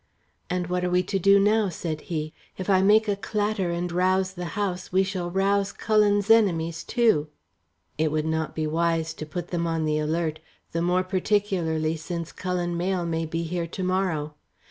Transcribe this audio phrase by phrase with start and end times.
[0.49, 2.33] "And what are we to do now?" said he.
[2.57, 7.27] "If I make a clatter and rouse the house, we shall rouse Cullen's enemies, too."
[7.99, 10.39] "It would not be wise to put them on the alert,
[10.71, 14.33] the more particularly since Cullen Mayle may be here to morrow.